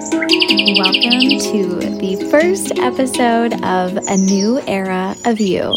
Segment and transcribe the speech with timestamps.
[0.00, 5.74] Welcome to the first episode of A New Era of You.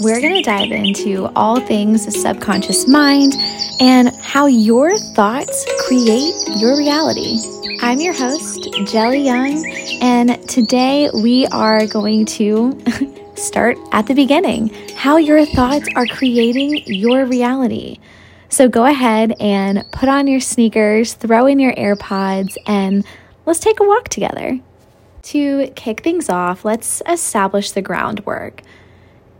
[0.00, 3.32] We're going to dive into all things subconscious mind
[3.80, 7.38] and how your thoughts create your reality.
[7.80, 9.64] I'm your host, Jelly Young,
[10.02, 12.78] and today we are going to
[13.34, 17.98] start at the beginning how your thoughts are creating your reality.
[18.50, 23.04] So go ahead and put on your sneakers, throw in your AirPods, and
[23.46, 24.60] let's take a walk together.
[25.22, 28.62] To kick things off, let's establish the groundwork.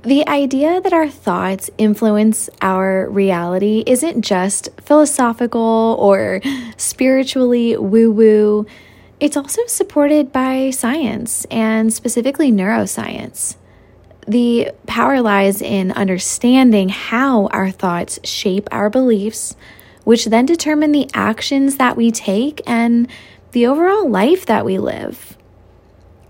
[0.03, 6.43] The idea that our thoughts influence our reality isn't just philosophical or
[6.77, 8.67] spiritually woo woo,
[9.21, 13.57] it's also supported by science and specifically neuroscience.
[14.27, 19.57] The power lies in understanding how our thoughts shape our beliefs,
[20.05, 23.09] which then determine the actions that we take and
[23.55, 25.39] the overall life that we live.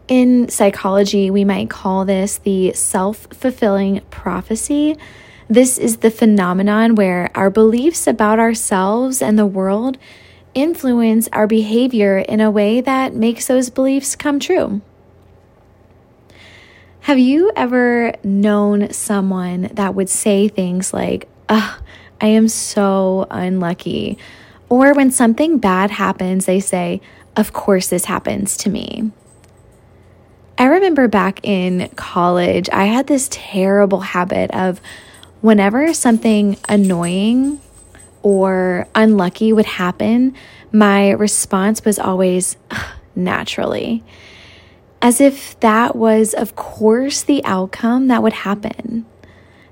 [0.09, 4.99] In psychology, we might call this the self fulfilling prophecy.
[5.49, 9.97] This is the phenomenon where our beliefs about ourselves and the world
[10.53, 14.83] influence our behavior in a way that makes those beliefs come true.
[17.01, 21.83] Have you ever known someone that would say things like, Ugh,
[22.21, 24.19] I am so unlucky?
[24.75, 27.01] Or when something bad happens, they say,
[27.37, 29.13] Of course, this happens to me.
[30.59, 34.81] I remember back in college, I had this terrible habit of
[35.43, 37.61] whenever something annoying
[38.23, 40.35] or unlucky would happen,
[40.73, 42.57] my response was always
[43.15, 44.03] naturally
[45.01, 49.07] as if that was, of course, the outcome that would happen.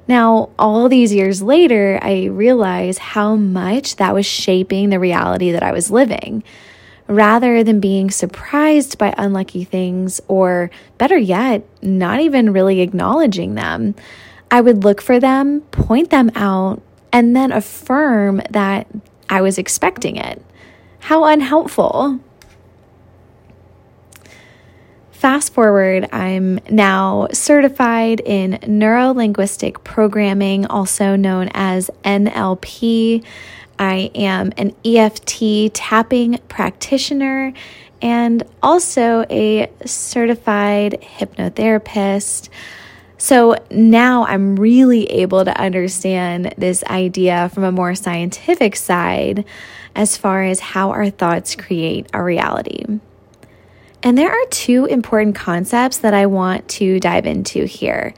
[0.09, 5.63] Now, all these years later, I realize how much that was shaping the reality that
[5.63, 6.43] I was living.
[7.07, 13.95] Rather than being surprised by unlucky things, or better yet, not even really acknowledging them,
[14.51, 16.83] I would look for them, point them out,
[17.13, 18.87] and then affirm that
[19.29, 20.43] I was expecting it.
[21.01, 22.21] How unhelpful.
[25.23, 33.25] Fast forward, I'm now certified in neuro linguistic programming, also known as NLP.
[33.79, 37.53] I am an EFT tapping practitioner
[38.03, 42.49] and also a certified hypnotherapist.
[43.17, 49.45] So now I'm really able to understand this idea from a more scientific side
[49.95, 52.99] as far as how our thoughts create our reality.
[54.03, 58.15] And there are two important concepts that I want to dive into here.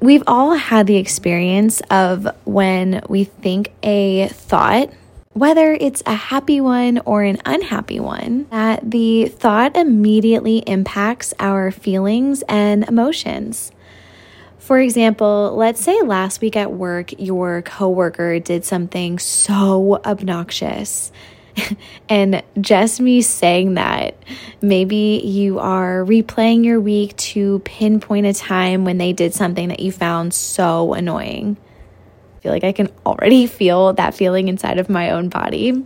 [0.00, 4.90] We've all had the experience of when we think a thought,
[5.34, 11.70] whether it's a happy one or an unhappy one, that the thought immediately impacts our
[11.70, 13.72] feelings and emotions.
[14.58, 21.10] For example, let's say last week at work, your coworker did something so obnoxious
[22.08, 24.16] and just me saying that,
[24.60, 29.80] maybe you are replaying your week to pinpoint a time when they did something that
[29.80, 31.56] you found so annoying.
[32.36, 35.84] I feel like I can already feel that feeling inside of my own body.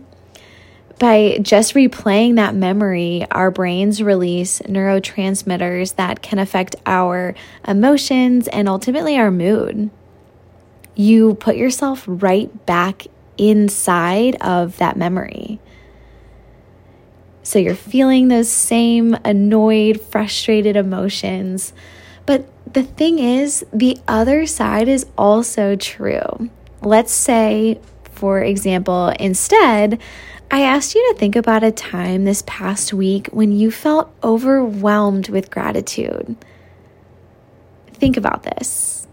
[0.99, 7.33] By just replaying that memory, our brains release neurotransmitters that can affect our
[7.67, 9.89] emotions and ultimately our mood.
[10.95, 13.07] You put yourself right back
[13.37, 15.59] inside of that memory.
[17.43, 21.73] So you're feeling those same annoyed, frustrated emotions.
[22.25, 26.49] But the thing is, the other side is also true.
[26.81, 27.79] Let's say,
[28.13, 29.99] for example, instead,
[30.49, 35.29] I asked you to think about a time this past week when you felt overwhelmed
[35.29, 36.37] with gratitude.
[37.93, 39.07] Think about this.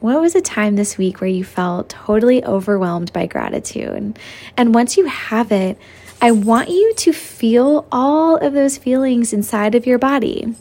[0.00, 4.18] What was a time this week where you felt totally overwhelmed by gratitude?
[4.56, 5.78] And once you have it,
[6.20, 10.52] I want you to feel all of those feelings inside of your body.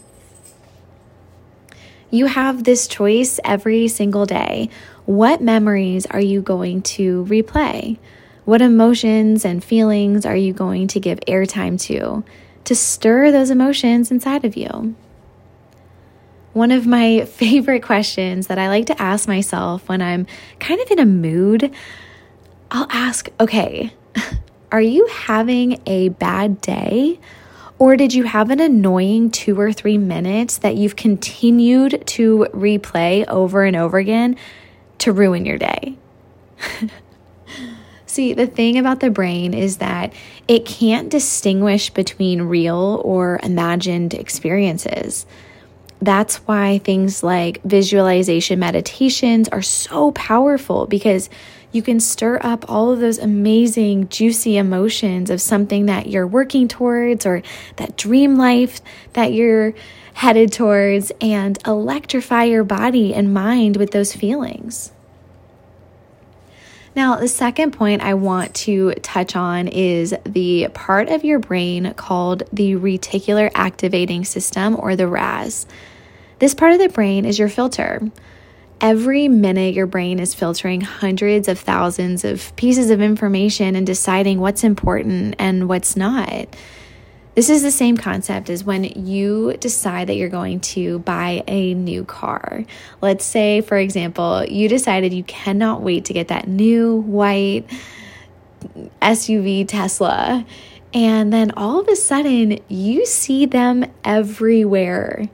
[2.12, 4.69] You have this choice every single day.
[5.06, 7.98] What memories are you going to replay?
[8.45, 12.24] What emotions and feelings are you going to give airtime to
[12.65, 14.95] to stir those emotions inside of you?
[16.54, 20.27] One of my favorite questions that I like to ask myself when I'm
[20.59, 21.71] kind of in a mood,
[22.69, 23.92] I'll ask, okay,
[24.72, 27.19] are you having a bad day?
[27.80, 33.28] Or did you have an annoying two or three minutes that you've continued to replay
[33.28, 34.36] over and over again
[35.00, 35.96] to ruin your day?
[38.08, 40.12] See, the thing about the brain is that
[40.48, 45.25] it can't distinguish between real or imagined experiences.
[46.02, 51.30] That's why things like visualization meditations are so powerful because
[51.72, 56.68] you can stir up all of those amazing, juicy emotions of something that you're working
[56.68, 57.42] towards or
[57.75, 58.81] that dream life
[59.14, 59.74] that you're
[60.14, 64.92] headed towards and electrify your body and mind with those feelings.
[66.96, 71.94] Now, the second point I want to touch on is the part of your brain
[71.94, 75.68] called the reticular activating system or the RAS.
[76.40, 78.02] This part of the brain is your filter.
[78.79, 84.39] Every minute, your brain is filtering hundreds of thousands of pieces of information and deciding
[84.39, 86.56] what's important and what's not.
[87.33, 91.74] This is the same concept as when you decide that you're going to buy a
[91.74, 92.65] new car.
[93.01, 97.68] Let's say, for example, you decided you cannot wait to get that new white
[99.01, 100.45] SUV Tesla.
[100.94, 105.30] And then all of a sudden, you see them everywhere.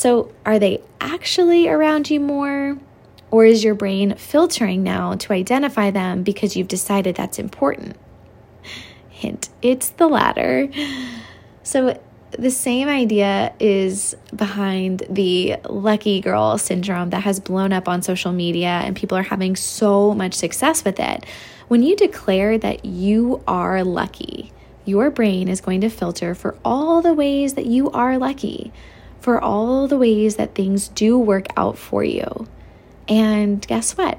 [0.00, 2.78] So, are they actually around you more?
[3.30, 7.98] Or is your brain filtering now to identify them because you've decided that's important?
[9.10, 10.70] Hint, it's the latter.
[11.62, 12.00] So,
[12.30, 18.32] the same idea is behind the lucky girl syndrome that has blown up on social
[18.32, 21.26] media, and people are having so much success with it.
[21.68, 24.50] When you declare that you are lucky,
[24.86, 28.72] your brain is going to filter for all the ways that you are lucky,
[29.20, 32.48] for all the ways that things do work out for you.
[33.08, 34.18] And guess what?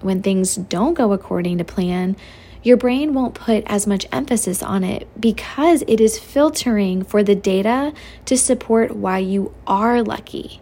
[0.00, 2.16] When things don't go according to plan,
[2.62, 7.34] your brain won't put as much emphasis on it because it is filtering for the
[7.34, 7.92] data
[8.26, 10.60] to support why you are lucky.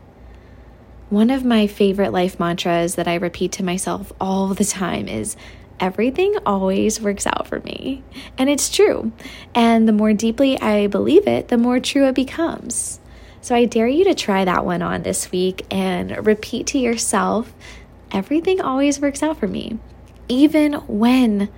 [1.10, 5.36] One of my favorite life mantras that I repeat to myself all the time is
[5.80, 8.02] everything always works out for me.
[8.38, 9.12] And it's true.
[9.54, 13.00] And the more deeply I believe it, the more true it becomes.
[13.42, 17.52] So I dare you to try that one on this week and repeat to yourself
[18.12, 19.78] everything always works out for me,
[20.28, 21.48] even when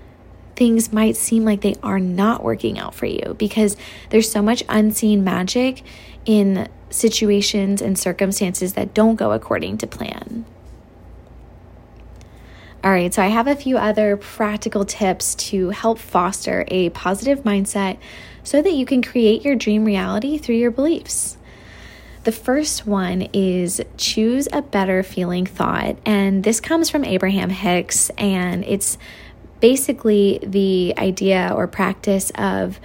[0.54, 3.76] things might seem like they are not working out for you because
[4.10, 5.82] there's so much unseen magic
[6.24, 10.44] in situations and circumstances that don't go according to plan.
[12.84, 17.44] All right, so I have a few other practical tips to help foster a positive
[17.44, 17.96] mindset
[18.42, 21.38] so that you can create your dream reality through your beliefs.
[22.24, 25.96] The first one is choose a better feeling thought.
[26.06, 28.96] And this comes from Abraham Hicks, and it's
[29.60, 32.78] basically the idea or practice of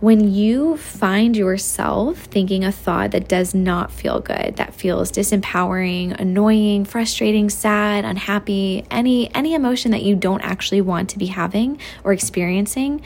[0.00, 6.16] when you find yourself thinking a thought that does not feel good that feels disempowering
[6.20, 11.76] annoying frustrating sad unhappy any any emotion that you don't actually want to be having
[12.04, 13.00] or experiencing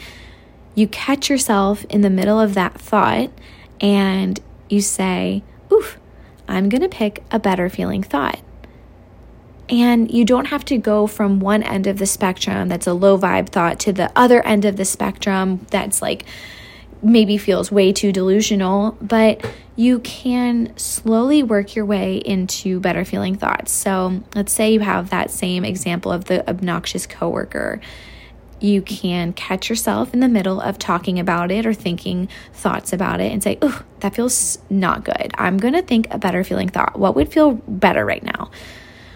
[0.75, 3.31] you catch yourself in the middle of that thought
[3.81, 4.38] and
[4.72, 5.42] you say
[5.72, 5.98] oof
[6.48, 8.40] i'm going to pick a better feeling thought
[9.69, 13.16] and you don't have to go from one end of the spectrum that's a low
[13.16, 16.24] vibe thought to the other end of the spectrum that's like
[17.02, 23.34] maybe feels way too delusional, but you can slowly work your way into better feeling
[23.34, 23.72] thoughts.
[23.72, 27.80] So let's say you have that same example of the obnoxious coworker.
[28.62, 33.20] You can catch yourself in the middle of talking about it or thinking thoughts about
[33.20, 35.33] it and say, Oh, that feels not good.
[35.35, 36.97] I'm going to think a better feeling thought.
[36.97, 38.52] What would feel better right now?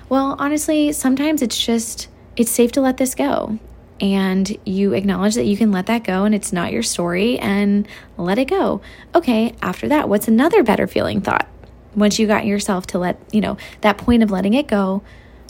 [0.08, 3.60] Well, honestly, sometimes it's just, it's safe to let this go.
[4.00, 7.86] And you acknowledge that you can let that go and it's not your story and
[8.16, 8.80] let it go.
[9.14, 11.46] Okay, after that, what's another better feeling thought?
[11.94, 15.04] Once you got yourself to let, you know, that point of letting it go,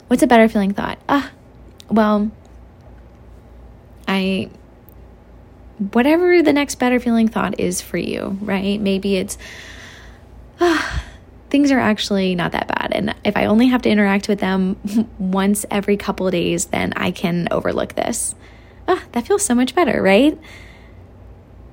[0.05, 0.99] what's a better feeling thought?
[1.09, 1.31] Ah,
[1.89, 2.31] well,
[4.07, 4.49] I
[5.91, 8.81] whatever the next better feeling thought is for you, right?
[8.81, 9.37] Maybe it's,
[10.59, 11.03] ah,
[11.49, 12.93] things are actually not that bad.
[12.93, 14.77] And if I only have to interact with them
[15.19, 18.35] once every couple of days, then I can overlook this.
[18.87, 20.37] Ah, that feels so much better, right?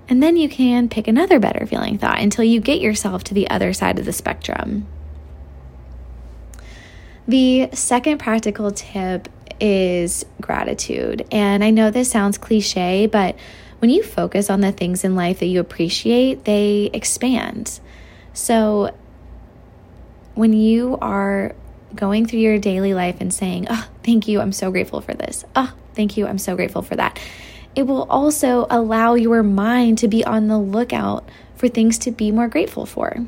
[0.09, 3.49] And then you can pick another better feeling thought until you get yourself to the
[3.49, 4.87] other side of the spectrum.
[7.27, 11.27] The second practical tip is gratitude.
[11.31, 13.37] And I know this sounds cliche, but
[13.79, 17.81] when you focus on the things in life that you appreciate, they expand.
[18.33, 18.95] So
[20.35, 21.55] when you are
[21.95, 25.45] going through your daily life and saying, Oh, thank you, I'm so grateful for this.
[25.55, 27.21] Oh, thank you, I'm so grateful for that.
[27.75, 32.31] It will also allow your mind to be on the lookout for things to be
[32.31, 33.27] more grateful for.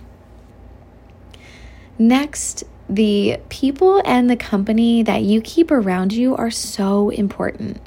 [1.98, 7.80] Next, the people and the company that you keep around you are so important.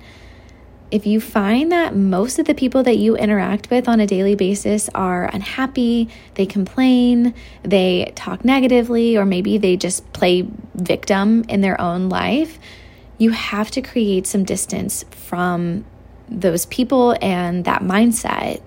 [0.92, 4.36] if you find that most of the people that you interact with on a daily
[4.36, 11.62] basis are unhappy, they complain, they talk negatively, or maybe they just play victim in
[11.62, 12.58] their own life,
[13.18, 15.86] you have to create some distance from
[16.28, 18.62] those people and that mindset.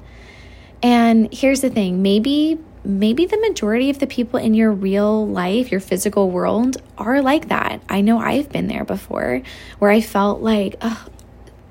[0.83, 5.71] And here's the thing maybe maybe the majority of the people in your real life,
[5.71, 7.81] your physical world, are like that.
[7.89, 9.43] I know I've been there before
[9.79, 11.07] where I felt like, oh,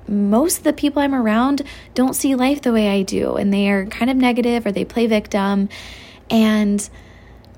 [0.08, 1.62] most of the people I'm around
[1.94, 4.84] don't see life the way I do, and they are kind of negative or they
[4.84, 5.68] play victim.
[6.30, 6.88] And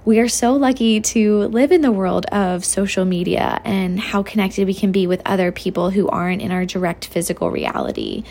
[0.05, 4.67] we are so lucky to live in the world of social media and how connected
[4.67, 8.25] we can be with other people who aren't in our direct physical reality.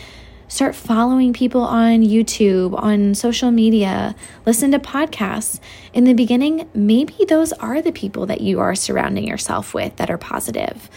[0.48, 4.14] Start following people on YouTube, on social media,
[4.46, 5.60] listen to podcasts.
[5.94, 10.12] In the beginning, maybe those are the people that you are surrounding yourself with that
[10.12, 10.90] are positive.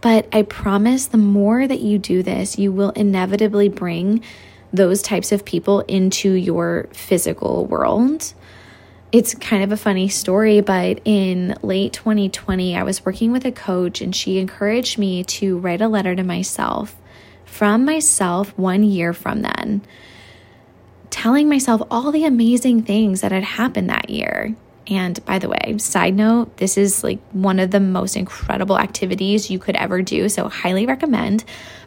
[0.00, 4.22] But I promise the more that you do this, you will inevitably bring
[4.72, 8.34] those types of people into your physical world.
[9.12, 13.52] It's kind of a funny story, but in late 2020, I was working with a
[13.52, 16.96] coach and she encouraged me to write a letter to myself
[17.54, 19.80] from myself one year from then,
[21.10, 24.56] telling myself all the amazing things that had happened that year.
[24.88, 29.50] And by the way, side note, this is like one of the most incredible activities
[29.50, 30.28] you could ever do.
[30.28, 31.44] So, highly recommend.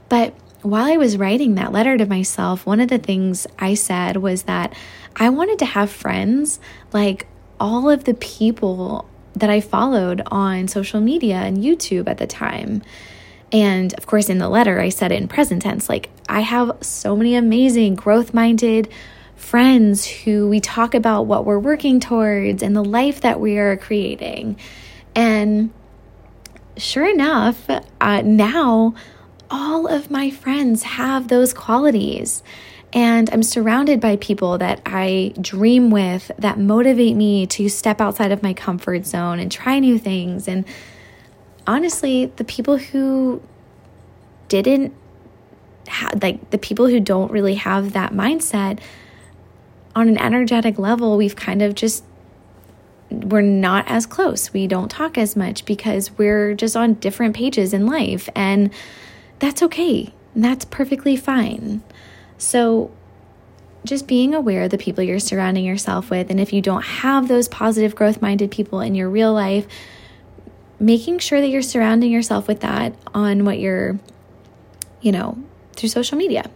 [0.07, 4.15] But while I was writing that letter to myself, one of the things I said
[4.15, 4.73] was that
[5.17, 6.61] I wanted to have friends
[6.93, 7.27] like
[7.59, 9.05] all of the people
[9.35, 12.83] that I followed on social media and YouTube at the time.
[13.51, 16.77] And of course, in the letter, I said it in present tense like, I have
[16.81, 18.89] so many amazing, growth minded,
[19.35, 23.77] friends who we talk about what we're working towards and the life that we are
[23.77, 24.57] creating.
[25.15, 25.71] And
[26.75, 27.69] sure enough,
[28.01, 28.95] uh, now
[29.49, 32.43] all of my friends have those qualities.
[32.93, 38.31] And I'm surrounded by people that I dream with that motivate me to step outside
[38.31, 40.47] of my comfort zone and try new things.
[40.47, 40.65] And
[41.67, 43.41] honestly, the people who
[44.47, 44.93] didn't
[45.87, 48.79] have, like, the people who don't really have that mindset,
[49.95, 52.03] on an energetic level, we've kind of just
[53.09, 54.53] we're not as close.
[54.53, 58.29] We don't talk as much because we're just on different pages in life.
[58.35, 58.71] And
[59.39, 60.13] that's okay.
[60.35, 61.81] And that's perfectly fine.
[62.37, 62.91] So,
[63.85, 66.29] just being aware of the people you're surrounding yourself with.
[66.29, 69.65] And if you don't have those positive, growth minded people in your real life,
[70.79, 73.99] making sure that you're surrounding yourself with that on what you're,
[75.01, 75.37] you know,
[75.75, 76.49] through social media.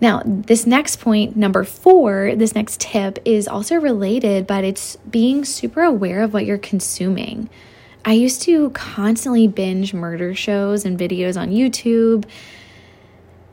[0.00, 5.44] Now, this next point, number four, this next tip is also related, but it's being
[5.44, 7.50] super aware of what you're consuming.
[8.04, 12.24] I used to constantly binge murder shows and videos on YouTube,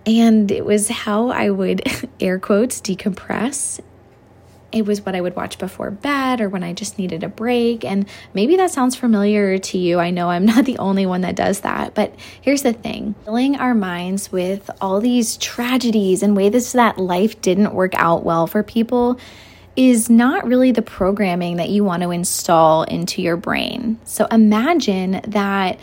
[0.06, 1.82] and it was how I would,
[2.20, 3.82] air quotes, decompress
[4.72, 7.86] it was what I would watch before bed or when I just needed a break.
[7.86, 10.00] And maybe that sounds familiar to you.
[10.00, 11.94] I know I'm not the only one that does that.
[11.94, 17.42] But here's the thing filling our minds with all these tragedies and ways that life
[17.42, 19.20] didn't work out well for people
[19.76, 24.00] is not really the programming that you want to install into your brain.
[24.06, 25.80] So imagine that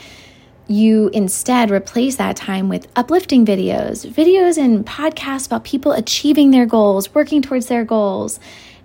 [0.68, 6.66] you instead replace that time with uplifting videos, videos and podcasts about people achieving their
[6.66, 8.40] goals, working towards their goals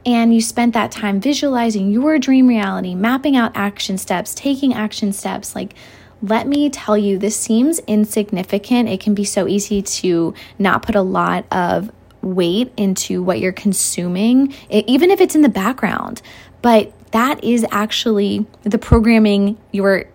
[0.08, 5.12] and you spent that time visualizing your dream reality, mapping out action steps, taking action
[5.12, 5.76] steps, like
[6.22, 8.90] let me tell you, this seems insignificant.
[8.90, 13.52] It can be so easy to not put a lot of weight into what you're
[13.52, 16.22] consuming, even if it's in the background.
[16.62, 20.06] But that is actually the programming you're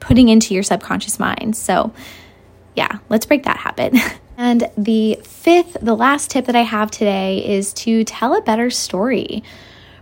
[0.00, 1.56] putting into your subconscious mind.
[1.56, 1.92] So,
[2.74, 3.94] yeah, let's break that habit.
[4.36, 8.70] And the fifth, the last tip that I have today is to tell a better
[8.70, 9.42] story.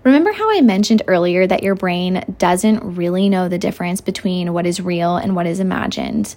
[0.04, 4.66] Remember how I mentioned earlier that your brain doesn't really know the difference between what
[4.66, 6.34] is real and what is imagined?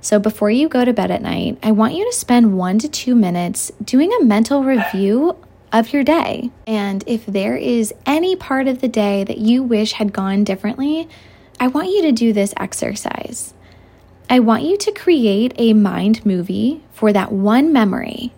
[0.00, 2.88] So before you go to bed at night, I want you to spend one to
[2.88, 5.36] two minutes doing a mental review
[5.72, 6.50] of your day.
[6.66, 11.08] And if there is any part of the day that you wish had gone differently,
[11.58, 13.52] I want you to do this exercise.
[14.28, 18.32] I want you to create a mind movie for that one memory.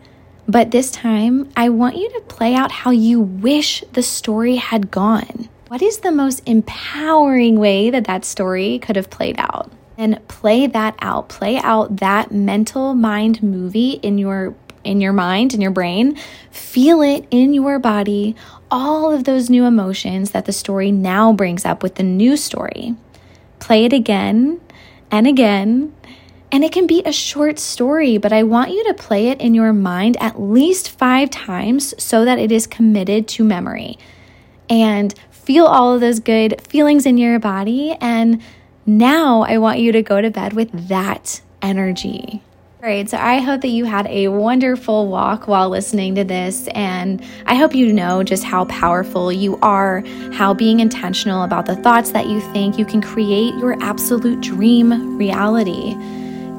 [0.47, 4.90] But this time, I want you to play out how you wish the story had
[4.90, 5.49] gone.
[5.68, 9.71] What is the most empowering way that that story could have played out?
[9.97, 11.28] And play that out.
[11.28, 14.54] Play out that mental mind movie in your
[14.85, 16.16] in your mind, in your brain.
[16.50, 18.37] Feel it in your body.
[18.71, 22.95] All of those new emotions that the story now brings up with the new story.
[23.59, 24.61] Play it again
[25.10, 25.92] and again
[26.50, 29.54] And it can be a short story, but I want you to play it in
[29.54, 33.98] your mind at least five times so that it is committed to memory.
[34.70, 37.96] And feel all of those good feelings in your body.
[38.00, 38.40] And
[38.86, 42.42] now I want you to go to bed with that energy.
[42.80, 46.68] All right, so I hope that you had a wonderful walk while listening to this,
[46.68, 51.75] and I hope you know just how powerful you are, how being intentional about the
[51.75, 55.97] thoughts that you think, you can create your absolute dream reality.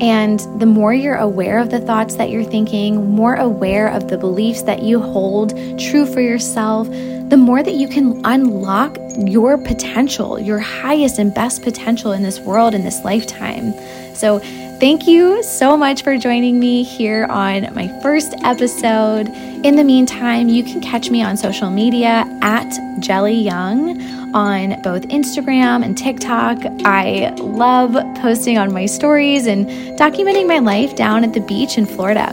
[0.01, 4.17] And the more you're aware of the thoughts that you're thinking, more aware of the
[4.17, 6.89] beliefs that you hold true for yourself,
[7.29, 12.41] the more that you can unlock your potential, your highest and best potential in this
[12.41, 13.73] world, in this lifetime.
[14.15, 14.41] So,
[14.79, 19.27] Thank you so much for joining me here on my first episode.
[19.65, 24.01] In the meantime, you can catch me on social media at Jelly Young
[24.33, 26.59] on both Instagram and TikTok.
[26.85, 29.67] I love posting on my stories and
[29.99, 32.31] documenting my life down at the beach in Florida.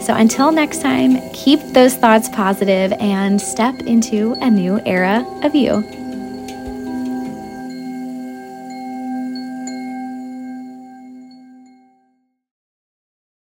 [0.00, 5.56] So until next time, keep those thoughts positive and step into a new era of
[5.56, 6.03] you.